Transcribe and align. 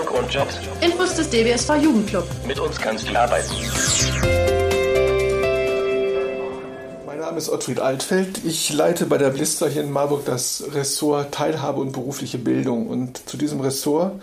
Ausbildung 0.00 0.24
und 0.24 0.32
Jobs. 0.32 0.54
Infos 0.80 1.14
des 1.14 1.30
DBSV 1.30 1.76
Jugendclub. 1.82 2.24
Mit 2.46 2.58
uns 2.58 2.78
kannst 2.78 3.08
du 3.08 3.18
arbeiten. 3.18 3.48
Mein 7.06 7.18
Name 7.18 7.38
ist 7.38 7.48
Ottfried 7.48 7.80
Altfeld. 7.80 8.44
Ich 8.44 8.72
leite 8.72 9.06
bei 9.06 9.18
der 9.18 9.30
Blister 9.30 9.68
hier 9.68 9.82
in 9.82 9.90
Marburg 9.90 10.24
das 10.24 10.64
Ressort 10.74 11.34
Teilhabe 11.34 11.80
und 11.80 11.92
berufliche 11.92 12.38
Bildung. 12.38 12.86
Und 12.86 13.28
zu 13.28 13.36
diesem 13.36 13.60
Ressort 13.60 14.20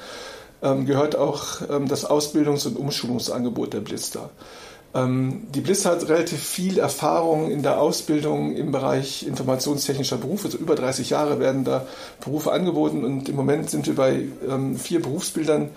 ähm, 0.61 0.85
gehört 0.85 1.15
auch 1.15 1.61
ähm, 1.69 1.87
das 1.87 2.05
Ausbildungs- 2.09 2.67
und 2.67 2.77
Umschulungsangebot 2.77 3.73
der 3.73 3.81
Blister. 3.81 4.29
Ähm, 4.97 5.47
die 5.53 5.61
Bliss 5.61 5.85
hat 5.85 6.09
relativ 6.09 6.41
viel 6.41 6.79
Erfahrung 6.79 7.51
in 7.51 7.61
der 7.61 7.79
Ausbildung 7.79 8.55
im 8.55 8.71
Bereich 8.71 9.25
informationstechnischer 9.27 10.17
Berufe. 10.17 10.45
Also 10.45 10.57
über 10.57 10.75
30 10.75 11.11
Jahre 11.11 11.39
werden 11.39 11.63
da 11.63 11.85
Berufe 12.19 12.51
angeboten 12.51 13.05
und 13.05 13.29
im 13.29 13.35
Moment 13.35 13.69
sind 13.69 13.85
wir 13.85 13.95
bei 13.95 14.25
ähm, 14.49 14.77
vier 14.77 15.01
Berufsbildern, 15.01 15.69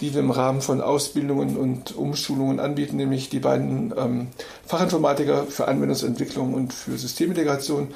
die 0.00 0.12
wir 0.12 0.20
im 0.20 0.30
Rahmen 0.30 0.60
von 0.60 0.80
Ausbildungen 0.80 1.56
und 1.56 1.96
Umschulungen 1.96 2.58
anbieten, 2.58 2.96
nämlich 2.96 3.28
die 3.28 3.38
beiden 3.38 3.94
ähm, 3.96 4.28
Fachinformatiker 4.66 5.44
für 5.44 5.68
Anwendungsentwicklung 5.68 6.54
und 6.54 6.72
für 6.72 6.98
Systemintegration. 6.98 7.88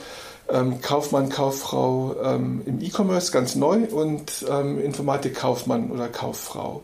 Kaufmann, 0.80 1.28
Kauffrau 1.28 2.16
im 2.64 2.80
E-Commerce 2.80 3.32
ganz 3.32 3.54
neu 3.54 3.80
und 3.92 4.40
Informatik-Kaufmann 4.40 5.90
oder 5.90 6.08
Kauffrau. 6.08 6.82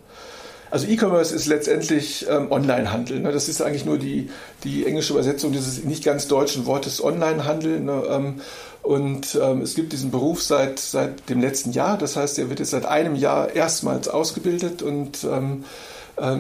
Also 0.75 0.89
E-Commerce 0.89 1.33
ist 1.33 1.47
letztendlich 1.47 2.27
ähm, 2.29 2.51
Onlinehandel. 2.51 3.21
Ne? 3.21 3.31
Das 3.31 3.49
ist 3.49 3.63
eigentlich 3.63 3.85
nur 3.85 3.97
die, 3.97 4.29
die 4.65 4.85
englische 4.87 5.13
Übersetzung 5.13 5.53
dieses 5.53 5.85
nicht 5.85 6.03
ganz 6.03 6.27
deutschen 6.27 6.67
Wortes 6.67 7.01
Onlinehandel. 7.01 7.79
Ne? 7.79 8.03
Ähm, 8.11 8.41
und 8.83 9.39
ähm, 9.41 9.63
es 9.63 9.77
gibt 9.77 9.93
diesen 9.93 10.11
Beruf 10.11 10.43
seit, 10.43 10.81
seit 10.81 11.31
dem 11.31 11.41
letzten 11.41 11.71
Jahr. 11.71 11.97
Das 11.97 12.17
heißt, 12.17 12.41
er 12.41 12.49
wird 12.49 12.59
jetzt 12.59 12.73
seit 12.73 12.87
einem 12.87 13.15
Jahr 13.15 13.55
erstmals 13.55 14.09
ausgebildet 14.09 14.83
und 14.83 15.23
ähm, 15.23 15.65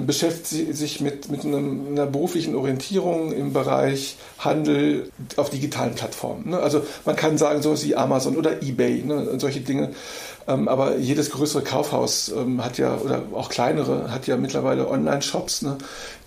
beschäftigt 0.07 0.77
sich 0.77 1.01
mit, 1.01 1.31
mit 1.31 1.45
einem, 1.45 1.89
einer 1.89 2.07
beruflichen 2.07 2.55
Orientierung 2.55 3.33
im 3.33 3.53
Bereich 3.53 4.17
Handel 4.39 5.11
auf 5.37 5.51
digitalen 5.51 5.95
Plattformen. 5.95 6.51
Ne? 6.51 6.59
Also 6.61 6.83
man 7.05 7.17
kann 7.17 7.39
sagen, 7.39 7.61
so 7.61 7.83
wie 7.83 7.97
Amazon 7.97 8.37
oder 8.37 8.63
eBay, 8.63 9.03
ne? 9.03 9.39
solche 9.39 9.61
Dinge. 9.61 9.91
Ähm, 10.47 10.69
aber 10.69 10.99
jedes 10.99 11.31
größere 11.31 11.63
Kaufhaus 11.63 12.29
ähm, 12.29 12.63
hat 12.63 12.77
ja, 12.79 12.99
oder 12.99 13.23
auch 13.33 13.49
kleinere, 13.49 14.11
hat 14.11 14.27
ja 14.27 14.37
mittlerweile 14.37 14.89
Online-Shops, 14.89 15.63
ne, 15.63 15.79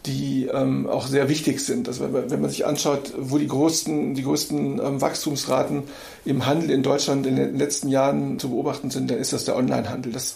die 0.08 0.48
ähm, 0.52 0.88
auch 0.88 1.06
sehr 1.06 1.30
wichtig 1.30 1.60
sind. 1.60 1.88
Also 1.88 2.12
wenn, 2.12 2.32
wenn, 2.32 2.42
man 2.42 2.50
sich 2.50 2.66
anschaut, 2.66 3.14
wo 3.18 3.38
die 3.38 3.48
größten, 3.48 4.16
die 4.16 4.24
größten 4.24 4.80
ähm, 4.80 5.02
Wachstumsraten 5.02 5.84
im 6.26 6.46
Handel 6.48 6.72
in 6.72 6.82
Deutschland 6.82 7.28
in 7.28 7.36
den 7.36 7.58
letzten 7.58 7.90
Jahren 7.90 8.40
zu 8.40 8.50
beobachten 8.50 8.90
sind, 8.90 9.12
dann 9.12 9.20
ist 9.20 9.34
das 9.34 9.46
der 9.46 9.56
Online-Handel. 9.56 10.12
Das 10.12 10.34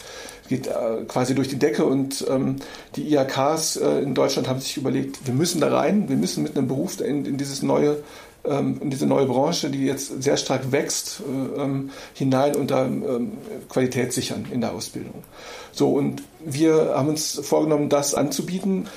geht 0.51 0.67
äh, 0.67 1.05
quasi 1.07 1.33
durch 1.33 1.47
die 1.47 1.57
Decke 1.57 1.85
und 1.85 2.25
ähm, 2.29 2.57
die 2.95 3.13
IHKs 3.13 3.77
äh, 3.77 3.99
in 4.01 4.13
Deutschland 4.13 4.49
haben 4.49 4.59
sich 4.59 4.75
überlegt, 4.75 5.25
wir 5.25 5.33
müssen 5.33 5.61
da 5.61 5.69
rein, 5.75 6.09
wir 6.09 6.17
müssen 6.17 6.43
mit 6.43 6.57
einem 6.57 6.67
Beruf 6.67 6.99
in, 6.99 7.25
in 7.25 7.37
dieses 7.37 7.63
neue 7.63 8.03
ähm, 8.43 8.79
in 8.81 8.89
diese 8.89 9.05
neue 9.05 9.27
Branche, 9.27 9.69
die 9.69 9.85
jetzt 9.85 10.21
sehr 10.21 10.35
stark 10.35 10.71
wächst, 10.71 11.21
äh, 11.21 11.61
ähm, 11.61 11.91
hinein 12.13 12.55
und 12.55 12.71
da 12.71 12.85
ähm, 12.85 13.33
Qualität 13.69 14.11
sichern 14.13 14.45
in 14.51 14.61
der 14.61 14.73
Ausbildung. 14.73 15.23
So, 15.71 15.93
und 15.93 16.23
wir 16.43 16.93
haben 16.95 17.07
uns 17.09 17.39
vorgenommen, 17.43 17.87
das 17.87 18.13
anzubieten. 18.13 18.87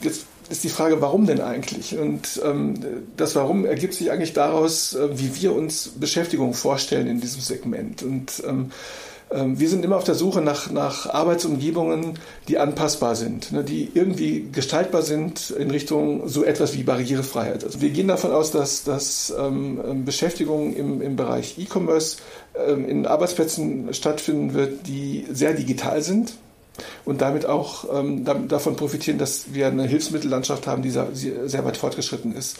Jetzt 0.00 0.24
ist 0.48 0.64
die 0.64 0.70
Frage, 0.70 1.02
warum 1.02 1.26
denn 1.26 1.42
eigentlich? 1.42 1.98
Und 1.98 2.40
das 3.16 3.34
Warum 3.36 3.66
ergibt 3.66 3.92
sich 3.92 4.10
eigentlich 4.10 4.32
daraus, 4.32 4.94
äh, 4.94 5.18
wie 5.18 5.42
wir 5.42 5.54
uns 5.54 5.90
Beschäftigung 5.96 6.54
vorstellen 6.54 7.08
in 7.08 7.20
diesem 7.20 7.42
Segment. 7.42 8.02
Und 8.02 8.42
wir 9.34 9.68
sind 9.68 9.84
immer 9.84 9.96
auf 9.96 10.04
der 10.04 10.14
Suche 10.14 10.40
nach, 10.40 10.70
nach 10.70 11.08
Arbeitsumgebungen, 11.08 12.18
die 12.48 12.58
anpassbar 12.58 13.16
sind, 13.16 13.52
ne, 13.52 13.64
die 13.64 13.90
irgendwie 13.94 14.48
gestaltbar 14.52 15.02
sind 15.02 15.50
in 15.50 15.70
Richtung 15.70 16.28
so 16.28 16.44
etwas 16.44 16.74
wie 16.74 16.82
Barrierefreiheit. 16.82 17.64
Also 17.64 17.80
wir 17.80 17.90
gehen 17.90 18.08
davon 18.08 18.32
aus, 18.32 18.50
dass, 18.50 18.84
dass 18.84 19.32
ähm, 19.38 19.80
ähm 19.84 20.04
Beschäftigung 20.04 20.74
im, 20.74 21.00
im 21.00 21.16
Bereich 21.16 21.58
E-Commerce 21.58 22.18
ähm, 22.54 22.88
in 22.88 23.06
Arbeitsplätzen 23.06 23.94
stattfinden 23.94 24.54
wird, 24.54 24.86
die 24.86 25.26
sehr 25.30 25.54
digital 25.54 26.02
sind 26.02 26.34
und 27.04 27.20
damit 27.20 27.46
auch 27.46 27.84
ähm, 27.92 28.24
davon 28.48 28.76
profitieren, 28.76 29.18
dass 29.18 29.52
wir 29.52 29.66
eine 29.66 29.86
Hilfsmittellandschaft 29.86 30.66
haben, 30.66 30.82
die 30.82 30.90
sehr, 30.90 31.64
weit 31.64 31.76
fortgeschritten 31.76 32.34
ist, 32.34 32.56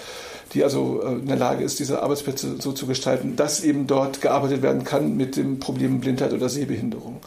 die 0.53 0.65
also 0.65 1.03
äh, 1.03 1.12
in 1.12 1.27
der 1.27 1.37
Lage 1.37 1.65
ist, 1.65 1.78
diese 1.78 2.03
Arbeitsplätze 2.03 2.56
so 2.61 2.72
zu 2.72 2.87
gestalten, 2.87 3.37
dass 3.37 3.65
eben 3.65 3.87
dort 3.87 4.21
gearbeitet 4.21 4.62
werden 4.62 4.84
kann 4.84 5.17
mit 5.17 5.37
dem 5.37 5.59
Problem 5.61 6.01
Blindheit 6.01 6.33
oder 6.33 6.49
Sehbehinderung. 6.49 7.21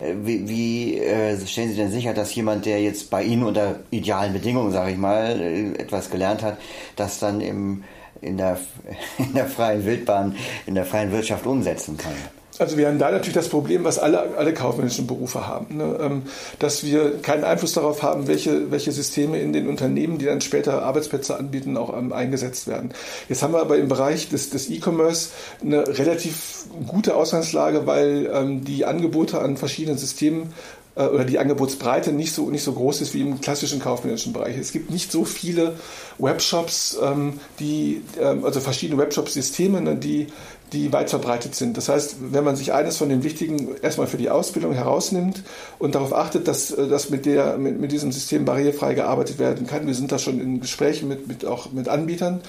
Äh, 0.00 0.14
wie, 0.24 0.48
wie 0.48 0.98
äh, 0.98 1.38
stellen 1.46 1.70
Sie 1.70 1.76
denn 1.76 1.90
sicher, 1.90 2.14
dass 2.14 2.34
jemand, 2.34 2.66
der 2.66 2.80
jetzt 2.80 3.10
bei 3.10 3.22
Ihnen 3.22 3.44
unter 3.44 3.80
idealen 3.90 4.32
Bedingungen, 4.32 4.72
sage 4.72 4.92
ich 4.92 4.98
mal, 4.98 5.40
etwas 5.76 6.10
gelernt 6.10 6.42
hat, 6.42 6.58
das 6.96 7.18
dann 7.18 7.40
im 7.40 7.84
in 8.22 8.36
der, 8.36 8.58
in 9.18 9.32
der 9.34 9.46
freien 9.46 9.84
Wildbahn, 9.84 10.36
in 10.66 10.74
der 10.74 10.84
freien 10.84 11.10
Wirtschaft 11.10 11.46
umsetzen 11.46 11.96
kann. 11.96 12.12
Also 12.60 12.76
wir 12.76 12.88
haben 12.88 12.98
da 12.98 13.10
natürlich 13.10 13.34
das 13.34 13.48
Problem, 13.48 13.84
was 13.84 13.98
alle, 13.98 14.36
alle 14.36 14.52
kaufmännischen 14.52 15.06
Berufe 15.06 15.46
haben, 15.46 15.78
ne? 15.78 15.98
Ähm, 15.98 16.22
dass 16.58 16.84
wir 16.84 17.22
keinen 17.22 17.42
Einfluss 17.42 17.72
darauf 17.72 18.02
haben, 18.02 18.28
welche, 18.28 18.70
welche 18.70 18.92
Systeme 18.92 19.40
in 19.40 19.54
den 19.54 19.66
Unternehmen, 19.66 20.18
die 20.18 20.26
dann 20.26 20.42
später 20.42 20.82
Arbeitsplätze 20.82 21.38
anbieten, 21.38 21.78
auch 21.78 21.96
ähm, 21.96 22.12
eingesetzt 22.12 22.68
werden. 22.68 22.92
Jetzt 23.30 23.42
haben 23.42 23.54
wir 23.54 23.60
aber 23.60 23.78
im 23.78 23.88
Bereich 23.88 24.28
des, 24.28 24.50
des 24.50 24.68
E-Commerce 24.68 25.30
eine 25.62 25.88
relativ 25.88 26.66
gute 26.86 27.16
Ausgangslage, 27.16 27.86
weil 27.86 28.30
ähm, 28.30 28.62
die 28.62 28.84
Angebote 28.84 29.40
an 29.40 29.56
verschiedenen 29.56 29.96
Systemen 29.96 30.52
oder 30.96 31.24
die 31.24 31.38
Angebotsbreite 31.38 32.12
nicht 32.12 32.34
so, 32.34 32.50
nicht 32.50 32.64
so 32.64 32.72
groß 32.72 33.00
ist 33.00 33.14
wie 33.14 33.20
im 33.20 33.40
klassischen 33.40 33.80
kaufmännischen 33.80 34.32
Bereich. 34.32 34.56
Es 34.58 34.72
gibt 34.72 34.90
nicht 34.90 35.12
so 35.12 35.24
viele 35.24 35.74
Webshops, 36.18 36.98
ähm, 37.02 37.40
die, 37.58 38.02
ähm, 38.20 38.44
also 38.44 38.60
verschiedene 38.60 39.00
Webshop-Systeme, 39.00 39.80
ne, 39.80 39.96
die 39.96 40.26
die 40.72 40.92
weit 40.92 41.10
verbreitet 41.10 41.54
sind. 41.54 41.76
Das 41.76 41.88
heißt, 41.88 42.16
wenn 42.32 42.44
man 42.44 42.56
sich 42.56 42.72
eines 42.72 42.96
von 42.96 43.08
den 43.08 43.22
wichtigen 43.24 43.76
erstmal 43.82 44.06
für 44.06 44.16
die 44.16 44.30
Ausbildung 44.30 44.72
herausnimmt 44.72 45.42
und 45.78 45.94
darauf 45.94 46.14
achtet, 46.14 46.46
dass, 46.48 46.70
äh, 46.70 46.88
dass 46.88 47.10
mit, 47.10 47.26
der, 47.26 47.58
mit, 47.58 47.80
mit 47.80 47.92
diesem 47.92 48.12
System 48.12 48.44
barrierefrei 48.44 48.94
gearbeitet 48.94 49.38
werden 49.38 49.66
kann, 49.66 49.86
wir 49.86 49.94
sind 49.94 50.12
da 50.12 50.18
schon 50.18 50.40
in 50.40 50.60
Gesprächen 50.60 51.08
mit, 51.08 51.26
mit, 51.26 51.44
auch 51.44 51.72
mit 51.72 51.88
Anbietern, 51.88 52.40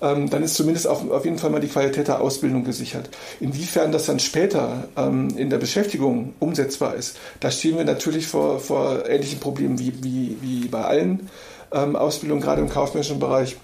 ähm, 0.00 0.30
dann 0.30 0.42
ist 0.42 0.54
zumindest 0.54 0.86
auch 0.86 1.08
auf 1.10 1.24
jeden 1.24 1.38
Fall 1.38 1.50
mal 1.50 1.60
die 1.60 1.68
Qualität 1.68 2.08
der 2.08 2.20
Ausbildung 2.20 2.64
gesichert. 2.64 3.10
Inwiefern 3.40 3.92
das 3.92 4.06
dann 4.06 4.20
später 4.20 4.88
ähm, 4.96 5.28
in 5.36 5.50
der 5.50 5.58
Beschäftigung 5.58 6.34
umsetzbar 6.38 6.94
ist, 6.94 7.16
da 7.40 7.50
stehen 7.50 7.76
wir 7.78 7.84
natürlich 7.84 8.26
vor, 8.26 8.60
vor 8.60 9.08
ähnlichen 9.08 9.40
Problemen 9.40 9.78
wie, 9.78 9.92
wie, 10.02 10.36
wie 10.40 10.68
bei 10.68 10.84
allen 10.84 11.30
ähm, 11.72 11.96
Ausbildungen, 11.96 12.42
gerade 12.42 12.60
im 12.60 12.68
kaufmännischen 12.68 13.18
Bereich 13.18 13.56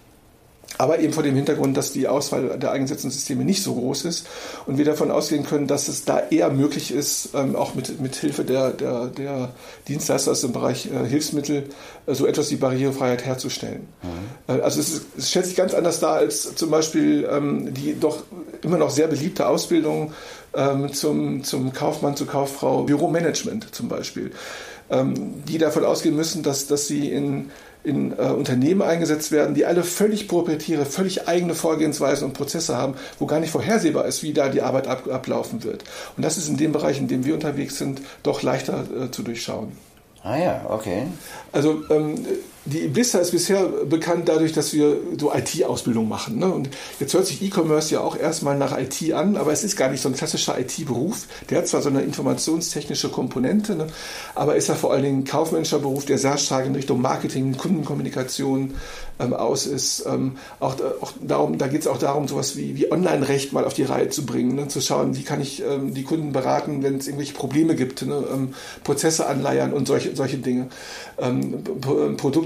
aber 0.79 0.99
eben 0.99 1.13
vor 1.13 1.23
dem 1.23 1.37
Hintergrund, 1.37 1.77
dass 1.77 1.93
die 1.93 2.09
Auswahl 2.09 2.59
der 2.59 2.73
eingesetzten 2.73 3.11
Systeme 3.11 3.45
nicht 3.45 3.63
so 3.63 3.75
groß 3.75 4.05
ist 4.07 4.27
und 4.67 4.79
wir 4.79 4.85
davon 4.85 5.11
ausgehen 5.11 5.45
können, 5.45 5.67
dass 5.67 5.89
es 5.89 6.05
da 6.05 6.21
eher 6.31 6.51
möglich 6.51 6.93
ist, 6.93 7.31
ähm, 7.35 7.55
auch 7.55 7.75
mit, 7.75 8.01
mit 8.01 8.17
Hilfe 8.17 8.45
der, 8.45 8.71
der, 8.71 9.07
der 9.07 9.51
Dienstleister 9.89 10.33
aus 10.33 10.41
dem 10.41 10.53
Bereich 10.53 10.87
äh, 10.87 11.07
Hilfsmittel 11.07 11.65
äh, 12.07 12.15
so 12.15 12.27
etwas 12.27 12.51
wie 12.51 12.57
Barrierefreiheit 12.57 13.25
herzustellen. 13.25 13.87
Mhm. 14.03 14.55
Äh, 14.55 14.61
also 14.63 14.81
es, 14.81 14.91
ist, 14.91 15.07
es 15.17 15.31
stellt 15.31 15.47
sich 15.47 15.57
ganz 15.57 15.75
anders 15.75 16.01
dar 16.01 16.15
als 16.15 16.55
zum 16.57 16.71
Beispiel 16.71 17.29
ähm, 17.31 17.73
die 17.73 17.99
doch 17.99 18.25
immer 18.65 18.79
noch 18.79 18.91
sehr 18.91 19.07
beliebte 19.07 19.47
Ausbildung 19.47 20.13
ähm, 20.55 20.93
zum, 20.93 21.45
zum 21.45 21.73
Kaufmann, 21.73 22.17
zur 22.17 22.27
Kauffrau, 22.27 22.83
Büromanagement 22.83 23.75
zum 23.75 23.89
Beispiel, 23.89 24.33
ähm, 24.91 25.45
die 25.45 25.59
davon 25.59 25.85
ausgehen 25.85 26.17
müssen, 26.17 26.43
dass, 26.43 26.67
dass 26.67 26.87
sie 26.87 27.11
in 27.11 27.51
in 27.85 28.13
äh, 28.13 28.23
Unternehmen 28.23 28.83
eingesetzt 28.83 29.31
werden, 29.31 29.55
die 29.55 29.67
alle 29.67 29.85
völlig 29.85 30.27
proprietäre, 30.27 30.87
völlig 30.87 31.29
eigene 31.29 31.55
Vorgehensweisen 31.55 32.27
und 32.27 32.33
Prozesse 32.33 32.77
haben, 32.77 32.95
wo 33.19 33.27
gar 33.27 33.41
nicht 33.41 33.51
vorhersehbar 33.51 34.07
ist, 34.07 34.23
wie 34.23 34.33
da 34.33 34.49
die 34.49 34.63
Arbeit 34.63 34.89
ab, 34.89 35.07
ablaufen 35.07 35.63
wird. 35.63 35.85
Und 36.17 36.25
das 36.25 36.39
ist 36.39 36.49
in 36.49 36.57
dem 36.57 36.73
Bereich, 36.73 36.99
in 36.99 37.09
dem 37.09 37.25
wir 37.25 37.35
unterwegs 37.35 37.77
sind, 37.77 38.01
doch 38.23 38.43
leichter 38.43 38.85
äh, 38.99 39.11
zu 39.11 39.23
durchschauen. 39.23 39.73
Ah 40.23 40.39
ja, 40.39 40.65
okay. 40.71 41.03
Also 41.53 41.83
ähm, 41.91 42.25
die 42.67 42.95
Vista 42.95 43.19
ist 43.19 43.33
bisher 43.33 43.65
bekannt 43.65 44.29
dadurch, 44.29 44.53
dass 44.53 44.73
wir 44.73 44.97
so 45.19 45.33
IT-Ausbildung 45.35 46.09
machen. 46.09 46.39
Ne? 46.39 46.47
Und 46.47 46.71
jetzt 46.99 47.13
hört 47.13 47.27
sich 47.27 47.43
E-Commerce 47.43 47.95
ja 47.95 48.01
auch 48.01 48.17
erstmal 48.17 48.57
nach 48.57 48.79
IT 48.79 49.13
an, 49.13 49.37
aber 49.37 49.53
es 49.53 49.65
ist 49.65 49.77
gar 49.77 49.91
nicht 49.91 50.01
so 50.01 50.09
ein 50.09 50.15
klassischer 50.15 50.59
IT-Beruf. 50.59 51.27
Der 51.51 51.59
hat 51.59 51.69
zwar 51.69 51.83
so 51.83 51.91
eine 51.91 52.01
informationstechnische 52.03 53.11
Komponente, 53.11 53.75
ne? 53.77 53.89
aber 54.35 54.57
ist 54.57 54.69
ja 54.69 54.75
vor 54.75 54.93
allen 54.93 55.03
Dingen 55.03 55.19
ein 55.21 55.25
kaufmännischer 55.25 55.79
Beruf, 55.79 56.07
der 56.07 56.19
sehr 56.19 56.39
stark 56.39 56.65
in 56.67 56.75
Richtung 56.75 57.03
Marketing, 57.03 57.57
Kundenkommunikation 57.57 58.75
ähm, 59.19 59.35
aus 59.35 59.67
ist. 59.67 60.05
Ähm, 60.07 60.39
auch, 60.59 60.77
auch 61.01 61.13
darum, 61.21 61.59
da 61.59 61.67
geht 61.69 61.83
es 61.83 61.87
auch 61.87 61.99
darum, 61.99 62.29
sowas 62.29 62.57
wie, 62.57 62.77
wie 62.77 62.91
Online-Recht 62.91 63.53
mal 63.53 63.65
auf 63.65 63.75
die 63.75 63.85
Reihe 63.85 64.09
zu 64.09 64.25
bringen, 64.25 64.55
ne? 64.55 64.69
zu 64.69 64.81
schauen, 64.81 65.17
wie 65.17 65.23
kann 65.23 65.41
ich 65.41 65.63
ähm, 65.63 65.95
die 65.95 66.03
Kunden 66.03 66.33
beraten, 66.33 66.83
wenn 66.83 66.97
es 66.97 67.07
irgendwelche 67.07 67.35
Probleme 67.35 67.75
gibt, 67.75 68.03
ne? 68.07 68.25
Ähm, 68.33 68.55
Prozesse 68.83 69.27
anleiern 69.27 69.73
und 69.73 69.87
solche, 69.87 70.17
solche 70.17 70.39
Dinge. 70.39 70.69
Ähm, 71.19 71.63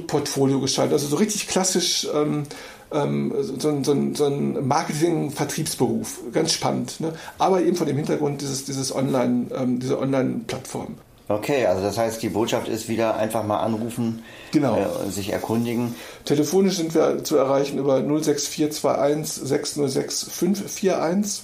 Produkt 0.09 0.29
Portfolio 0.29 0.61
gestaltet. 0.61 0.95
Also 0.95 1.07
so 1.07 1.17
richtig 1.17 1.49
klassisch 1.49 2.07
ähm, 2.13 2.45
ähm, 2.93 3.33
so, 3.41 3.69
ein, 3.69 3.85
so 3.85 3.93
ein, 3.93 4.15
so 4.15 4.27
ein 4.27 4.67
Marketing-Vertriebsberuf. 4.67 6.21
Ganz 6.33 6.53
spannend. 6.53 7.01
Ne? 7.01 7.13
Aber 7.39 7.63
eben 7.63 7.77
vor 7.77 7.87
dem 7.87 7.97
Hintergrund 7.97 8.41
dieses, 8.41 8.65
dieses 8.65 8.93
Online, 8.95 9.47
ähm, 9.55 9.79
dieser 9.79 10.01
Online-Plattform. 10.01 10.97
Okay, 11.29 11.67
also 11.67 11.83
das 11.83 11.99
heißt, 11.99 12.23
die 12.23 12.31
Botschaft 12.31 12.69
ist 12.69 12.89
wieder 12.89 13.17
einfach 13.17 13.45
mal 13.45 13.59
anrufen, 13.59 14.23
genau. 14.51 14.79
äh, 14.79 15.11
sich 15.11 15.31
erkundigen. 15.31 15.95
Telefonisch 16.25 16.79
sind 16.79 16.95
wir 16.95 17.23
zu 17.23 17.37
erreichen 17.37 17.79
über 17.79 18.01
06421 18.01 19.47
606 19.47 20.31
541 20.31 21.43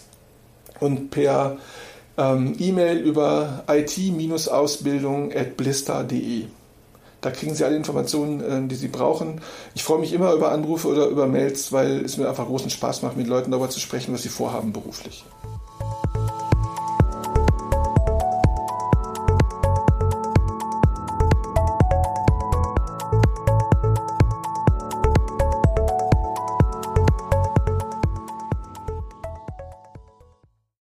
und 0.81 1.10
per 1.10 1.58
ähm, 2.17 2.56
E-Mail 2.58 2.96
über 2.96 3.64
it-ausbildung.blister.de. 3.69 6.44
Da 7.25 7.31
kriegen 7.31 7.55
Sie 7.55 7.65
alle 7.65 7.75
Informationen, 7.75 8.41
äh, 8.43 8.69
die 8.69 8.75
Sie 8.75 8.88
brauchen. 8.88 9.41
Ich 9.75 9.82
freue 9.82 9.99
mich 9.99 10.12
immer 10.12 10.35
über 10.35 10.53
Anrufe 10.53 10.88
oder 10.88 11.06
über 11.06 11.26
Mails, 11.26 11.73
weil 11.73 12.05
es 12.05 12.19
mir 12.19 12.29
einfach 12.29 12.44
großen 12.44 12.69
Spaß 12.69 13.00
macht, 13.00 13.17
mit 13.17 13.29
Leuten 13.29 13.50
darüber 13.50 13.71
zu 13.71 13.81
sprechen, 13.81 14.12
was 14.12 14.25
sie 14.25 14.29
vorhaben 14.29 14.75
beruflich. 14.75 15.25